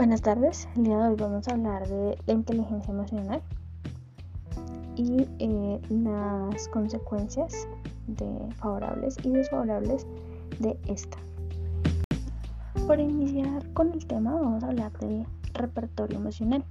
Buenas 0.00 0.22
tardes, 0.22 0.66
el 0.76 0.84
día 0.84 0.96
de 0.96 1.08
hoy 1.08 1.16
vamos 1.18 1.46
a 1.46 1.52
hablar 1.52 1.86
de 1.86 2.16
la 2.26 2.32
inteligencia 2.32 2.90
emocional 2.90 3.42
y 4.96 5.28
eh, 5.38 5.78
las 5.90 6.68
consecuencias 6.68 7.68
de 8.06 8.48
favorables 8.54 9.18
y 9.22 9.28
desfavorables 9.28 10.06
de 10.58 10.78
esta. 10.86 11.18
Por 12.86 12.98
iniciar 12.98 13.62
con 13.74 13.92
el 13.92 14.06
tema 14.06 14.32
vamos 14.32 14.64
a 14.64 14.68
hablar 14.68 14.90
del 15.00 15.26
repertorio 15.52 16.16
emocional. 16.16 16.64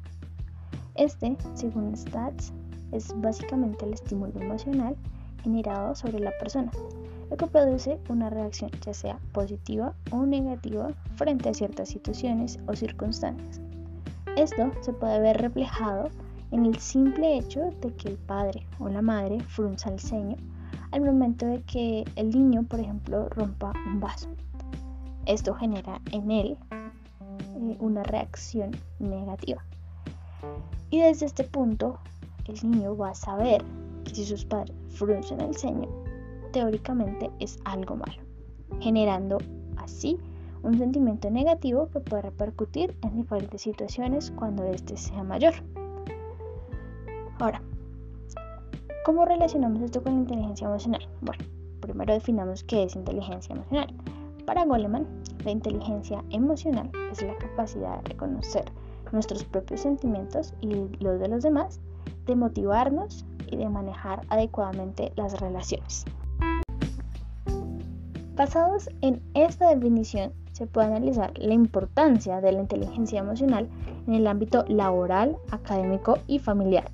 Este, 0.96 1.38
según 1.54 1.96
Stats, 1.96 2.52
es 2.91 3.14
básicamente 3.21 3.86
el 3.86 3.93
estímulo 3.93 4.41
emocional 4.41 4.96
generado 5.44 5.96
sobre 5.96 6.20
la 6.20 6.32
persona, 6.40 6.72
lo 7.30 7.38
que 7.38 7.48
produce 7.48 8.00
una 8.10 8.30
reacción 8.30 8.72
ya 8.82 8.94
sea 8.94 9.20
positiva 9.34 9.94
o 10.12 10.26
negativa 10.26 10.90
frente 11.16 11.50
a 11.50 11.54
ciertas 11.54 11.90
situaciones 11.90 12.59
o 12.68 12.76
circunstancias. 12.76 13.62
Esto 14.36 14.72
se 14.82 14.94
puede 14.94 15.20
ver 15.20 15.38
reflejado 15.38 16.10
en 16.52 16.66
el 16.66 16.77
simple 16.80 17.38
hecho 17.38 17.72
de 17.82 17.94
que 17.96 18.10
el 18.10 18.18
padre 18.18 18.66
o 18.80 18.90
la 18.90 19.02
madre 19.02 19.40
frunza 19.41 19.90
el 19.90 19.99
ceño 19.99 20.38
al 20.91 21.02
momento 21.02 21.46
de 21.46 21.62
que 21.62 22.04
el 22.16 22.32
niño, 22.32 22.63
por 22.63 22.80
ejemplo, 22.80 23.30
rompa 23.30 23.74
un 23.85 23.99
vaso. 23.99 24.30
Esto 25.26 25.54
genera 25.54 26.02
en 26.12 26.32
él 26.32 26.58
eh, 26.71 27.77
una 27.80 28.04
reacción 28.04 28.71
negativa. 28.98 29.63
Y 30.90 30.99
desde 30.99 31.27
este 31.27 31.44
punto, 31.44 31.99
el 32.48 32.71
niño 32.71 32.98
va 32.98 33.10
a 33.10 33.16
saber 33.16 33.63
si 34.16 34.26
sus 34.26 34.45
padres 34.45 34.76
fruncen 34.90 35.41
el 35.41 35.55
ceño, 35.55 35.88
teóricamente 36.52 37.30
es 37.40 37.59
algo 37.66 37.95
malo, 37.95 38.22
generando 38.80 39.38
así 39.77 40.18
un 40.63 40.77
sentimiento 40.77 41.29
negativo 41.29 41.90
que 41.90 41.99
puede 41.99 42.24
repercutir 42.24 42.96
en 43.02 43.15
diferentes 43.15 43.62
situaciones 43.62 44.32
cuando 44.32 44.63
éste 44.65 44.98
sea 44.98 45.24
mayor. 45.24 45.54
Ahora, 47.40 47.62
¿cómo 49.05 49.26
relacionamos 49.26 49.82
esto 49.82 50.04
con 50.04 50.13
la 50.13 50.20
inteligencia 50.20 50.68
emocional? 50.68 51.07
Bueno, 51.21 51.43
primero 51.80 52.13
definamos 52.13 52.63
qué 52.63 52.84
es 52.84 52.96
inteligencia 52.96 53.55
emocional. 53.55 53.93
Para 54.46 54.65
Goleman, 54.65 55.07
la 55.46 55.52
inteligencia 55.52 56.24
emocional 56.32 56.91
es 57.12 57.21
la 57.21 57.37
capacidad 57.37 58.02
de 58.02 58.10
reconocer 58.10 58.65
nuestros 59.12 59.43
propios 59.46 59.82
sentimientos 59.82 60.54
y 60.62 60.68
los 60.99 61.20
de 61.20 61.27
los 61.27 61.43
demás, 61.43 61.80
de 62.26 62.35
motivarnos 62.35 63.26
y 63.52 63.58
de 63.58 63.70
manejar 63.70 64.22
adecuadamente 64.30 65.12
las 65.16 65.40
relaciones. 65.40 66.06
Basados 68.36 68.90
en 69.02 69.22
esta 69.34 69.69
definición, 69.69 70.31
se 70.53 70.66
puede 70.66 70.88
analizar 70.88 71.31
la 71.38 71.53
importancia 71.53 72.42
de 72.42 72.52
la 72.52 72.62
inteligencia 72.62 73.20
emocional 73.20 73.70
en 74.08 74.14
el 74.14 74.28
ámbito 74.28 74.64
laboral, 74.68 75.38
académico 75.52 76.18
y 76.28 76.40
familiar, 76.40 76.86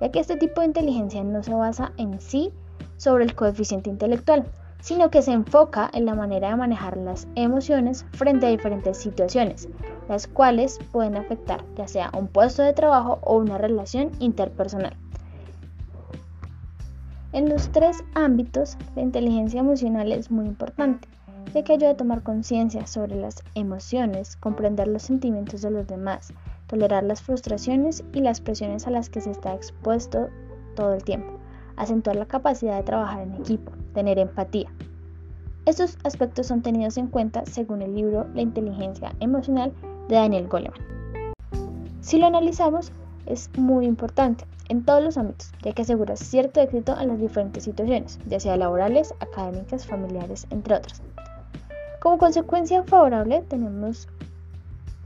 ya 0.00 0.10
que 0.10 0.20
este 0.20 0.36
tipo 0.36 0.60
de 0.60 0.68
inteligencia 0.68 1.22
no 1.22 1.42
se 1.42 1.52
basa 1.52 1.92
en 1.96 2.20
sí 2.20 2.52
sobre 2.96 3.24
el 3.24 3.34
coeficiente 3.34 3.90
intelectual, 3.90 4.46
sino 4.80 5.10
que 5.10 5.22
se 5.22 5.32
enfoca 5.32 5.90
en 5.94 6.04
la 6.04 6.14
manera 6.14 6.50
de 6.50 6.56
manejar 6.56 6.98
las 6.98 7.26
emociones 7.34 8.04
frente 8.12 8.46
a 8.46 8.50
diferentes 8.50 8.98
situaciones, 8.98 9.68
las 10.08 10.26
cuales 10.26 10.78
pueden 10.92 11.16
afectar 11.16 11.64
ya 11.76 11.88
sea 11.88 12.10
un 12.16 12.28
puesto 12.28 12.62
de 12.62 12.74
trabajo 12.74 13.18
o 13.22 13.36
una 13.38 13.56
relación 13.56 14.10
interpersonal. 14.20 14.96
En 17.34 17.48
los 17.48 17.68
tres 17.70 18.04
ámbitos, 18.14 18.78
la 18.94 19.02
inteligencia 19.02 19.58
emocional 19.58 20.12
es 20.12 20.30
muy 20.30 20.46
importante, 20.46 21.08
ya 21.52 21.64
que 21.64 21.72
ayuda 21.72 21.90
a 21.90 21.96
tomar 21.96 22.22
conciencia 22.22 22.86
sobre 22.86 23.16
las 23.16 23.42
emociones, 23.56 24.36
comprender 24.36 24.86
los 24.86 25.02
sentimientos 25.02 25.60
de 25.60 25.72
los 25.72 25.84
demás, 25.88 26.32
tolerar 26.68 27.02
las 27.02 27.22
frustraciones 27.22 28.04
y 28.12 28.20
las 28.20 28.40
presiones 28.40 28.86
a 28.86 28.92
las 28.92 29.10
que 29.10 29.20
se 29.20 29.32
está 29.32 29.52
expuesto 29.52 30.28
todo 30.76 30.94
el 30.94 31.02
tiempo, 31.02 31.40
acentuar 31.74 32.14
la 32.14 32.26
capacidad 32.26 32.76
de 32.76 32.84
trabajar 32.84 33.22
en 33.22 33.34
equipo, 33.34 33.72
tener 33.94 34.20
empatía. 34.20 34.70
Estos 35.66 35.98
aspectos 36.04 36.46
son 36.46 36.62
tenidos 36.62 36.96
en 36.98 37.08
cuenta 37.08 37.44
según 37.46 37.82
el 37.82 37.96
libro 37.96 38.28
La 38.34 38.42
inteligencia 38.42 39.12
emocional 39.18 39.72
de 40.08 40.14
Daniel 40.14 40.46
Goleman. 40.46 40.78
Si 42.00 42.16
lo 42.16 42.26
analizamos, 42.26 42.92
es 43.26 43.50
muy 43.58 43.86
importante, 43.86 44.44
en 44.68 44.84
todos 44.84 45.02
los 45.02 45.16
ámbitos, 45.16 45.52
ya 45.62 45.72
que 45.72 45.82
asegura 45.82 46.16
cierto 46.16 46.60
éxito 46.60 46.98
en 46.98 47.08
las 47.08 47.20
diferentes 47.20 47.64
situaciones, 47.64 48.18
ya 48.26 48.40
sea 48.40 48.56
laborales, 48.56 49.14
académicas, 49.20 49.86
familiares, 49.86 50.46
entre 50.50 50.74
otras. 50.74 51.02
Como 52.00 52.18
consecuencia 52.18 52.82
favorable 52.84 53.42
tenemos 53.42 54.08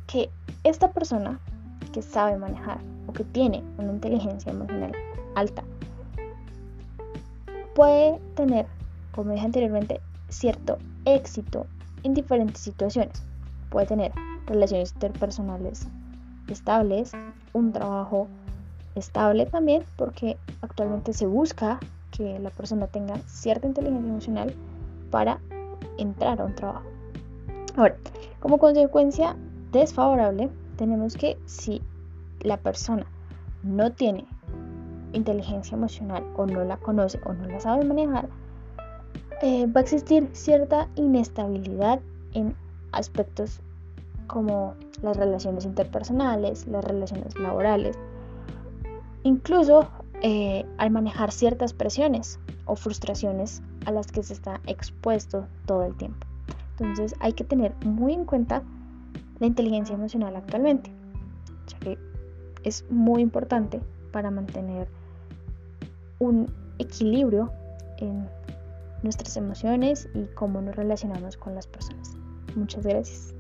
que 0.07 0.31
esta 0.65 0.91
persona 0.93 1.39
que 1.93 2.03
sabe 2.03 2.37
manejar 2.37 2.79
o 3.07 3.13
que 3.13 3.25
tiene 3.25 3.63
una 3.79 3.93
inteligencia 3.93 4.53
emocional 4.53 4.93
alta 5.35 5.63
puede 7.79 8.19
tener, 8.35 8.67
como 9.13 9.31
dije 9.31 9.47
anteriormente, 9.47 10.01
cierto 10.29 10.79
éxito 11.05 11.65
en 12.03 12.13
diferentes 12.13 12.61
situaciones. 12.61 13.23
Puede 13.71 13.87
tener 13.87 14.11
relaciones 14.47 14.93
interpersonales 14.95 15.87
estables, 16.49 17.13
un 17.53 17.71
trabajo 17.71 18.27
estable 18.95 19.47
también 19.47 19.85
porque 19.97 20.37
actualmente 20.63 21.13
se 21.13 21.27
busca 21.27 21.79
que 22.11 22.39
la 22.39 22.51
persona 22.51 22.87
tenga 22.87 23.19
cierta 23.27 23.67
inteligencia 23.67 24.11
emocional 24.11 24.55
para 25.11 25.39
entrar 25.99 26.41
a 26.41 26.45
un 26.45 26.55
trabajo. 26.55 26.87
Ahora, 27.77 27.97
como 28.41 28.59
consecuencia 28.59 29.37
desfavorable, 29.73 30.51
tenemos 30.77 31.15
que 31.15 31.37
si 31.47 31.83
la 32.41 32.57
persona 32.57 33.07
no 33.63 33.93
tiene 33.93 34.25
inteligencia 35.13 35.77
emocional 35.77 36.25
o 36.37 36.47
no 36.47 36.65
la 36.65 36.77
conoce 36.77 37.21
o 37.25 37.33
no 37.33 37.47
la 37.47 37.61
sabe 37.61 37.85
manejar, 37.85 38.29
eh, 39.43 39.67
va 39.67 39.81
a 39.81 39.85
existir 39.85 40.29
cierta 40.33 40.89
inestabilidad 40.97 42.01
en 42.35 42.55
aspectos 42.93 43.61
como 44.27 44.75
las 45.03 45.17
relaciones 45.17 45.65
interpersonales, 45.65 46.67
las 46.67 46.85
relaciones 46.85 47.39
laborales, 47.39 47.99
incluso 49.23 49.89
eh, 50.23 50.65
al 50.79 50.91
manejar 50.91 51.33
ciertas 51.33 51.73
presiones 51.73 52.41
o 52.65 52.77
frustraciones 52.77 53.63
a 53.87 53.93
las 53.93 54.11
que 54.11 54.23
se 54.23 54.33
está 54.33 54.61
expuesto 54.67 55.47
todo 55.67 55.85
el 55.85 55.97
tiempo. 55.97 56.27
Entonces 56.79 57.15
hay 57.21 57.33
que 57.33 57.45
tener 57.45 57.75
muy 57.85 58.13
en 58.13 58.25
cuenta 58.25 58.63
la 59.39 59.47
inteligencia 59.47 59.95
emocional 59.95 60.37
actualmente, 60.37 60.91
ya 61.69 61.79
que 61.79 61.99
es 62.65 62.85
muy 62.91 63.23
importante 63.23 63.81
para 64.13 64.31
mantener 64.31 64.89
un 66.19 66.53
equilibrio 66.79 67.53
en 67.99 68.29
nuestras 69.03 69.37
emociones 69.37 70.09
y 70.15 70.25
cómo 70.35 70.61
nos 70.61 70.77
relacionamos 70.77 71.37
con 71.37 71.55
las 71.55 71.67
personas. 71.67 72.17
Muchas 72.57 72.85
gracias. 72.85 73.38